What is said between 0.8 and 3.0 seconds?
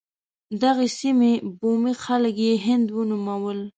سیمې بومي خلک یې هند